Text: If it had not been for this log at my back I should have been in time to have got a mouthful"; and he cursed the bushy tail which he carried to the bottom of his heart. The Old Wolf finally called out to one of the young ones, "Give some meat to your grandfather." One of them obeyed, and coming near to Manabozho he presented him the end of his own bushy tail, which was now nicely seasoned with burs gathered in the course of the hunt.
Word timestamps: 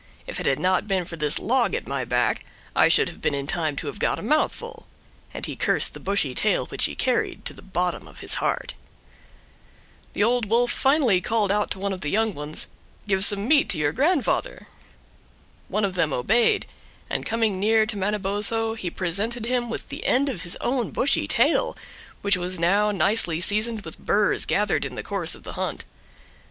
If 0.25 0.39
it 0.39 0.47
had 0.47 0.57
not 0.57 0.87
been 0.87 1.05
for 1.05 1.15
this 1.15 1.37
log 1.37 1.75
at 1.75 1.85
my 1.87 2.05
back 2.05 2.43
I 2.75 2.87
should 2.87 3.07
have 3.09 3.21
been 3.21 3.35
in 3.35 3.45
time 3.45 3.75
to 3.75 3.85
have 3.85 3.99
got 3.99 4.17
a 4.17 4.23
mouthful"; 4.23 4.87
and 5.31 5.45
he 5.45 5.55
cursed 5.55 5.93
the 5.93 5.99
bushy 5.99 6.33
tail 6.33 6.65
which 6.65 6.85
he 6.85 6.95
carried 6.95 7.45
to 7.45 7.53
the 7.53 7.61
bottom 7.61 8.07
of 8.07 8.19
his 8.21 8.33
heart. 8.41 8.73
The 10.13 10.23
Old 10.23 10.49
Wolf 10.49 10.71
finally 10.71 11.21
called 11.21 11.51
out 11.51 11.69
to 11.69 11.79
one 11.79 11.93
of 11.93 12.01
the 12.01 12.09
young 12.09 12.33
ones, 12.33 12.65
"Give 13.07 13.23
some 13.23 13.47
meat 13.47 13.69
to 13.69 13.77
your 13.77 13.91
grandfather." 13.91 14.65
One 15.67 15.85
of 15.85 15.93
them 15.93 16.13
obeyed, 16.13 16.65
and 17.07 17.23
coming 17.23 17.59
near 17.59 17.85
to 17.85 17.95
Manabozho 17.95 18.73
he 18.73 18.89
presented 18.89 19.45
him 19.45 19.71
the 19.89 20.03
end 20.07 20.29
of 20.29 20.41
his 20.41 20.55
own 20.61 20.89
bushy 20.89 21.27
tail, 21.27 21.77
which 22.23 22.37
was 22.37 22.57
now 22.59 22.89
nicely 22.89 23.39
seasoned 23.39 23.81
with 23.85 23.99
burs 23.99 24.47
gathered 24.47 24.83
in 24.83 24.95
the 24.95 25.03
course 25.03 25.35
of 25.35 25.43
the 25.43 25.53
hunt. 25.53 25.85